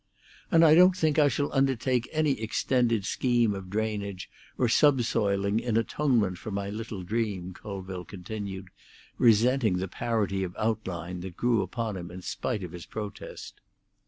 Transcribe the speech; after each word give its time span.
"And 0.49 0.65
I 0.65 0.73
don't 0.73 0.97
think 0.97 1.19
I 1.19 1.27
shall 1.27 1.53
undertake 1.53 2.09
any 2.11 2.31
extended 2.41 3.05
scheme 3.05 3.53
of 3.53 3.69
drainage 3.69 4.31
or 4.57 4.67
subsoiling 4.67 5.59
in 5.59 5.77
atonement 5.77 6.39
for 6.39 6.49
my 6.49 6.71
little 6.71 7.03
dream," 7.03 7.53
Colville 7.53 8.05
continued, 8.05 8.69
resenting 9.19 9.77
the 9.77 9.87
parity 9.87 10.41
of 10.43 10.55
outline 10.57 11.19
that 11.19 11.37
grew 11.37 11.61
upon 11.61 11.97
him 11.97 12.09
in 12.09 12.23
spite 12.23 12.63
of 12.63 12.71
his 12.71 12.87
protest. 12.87 13.61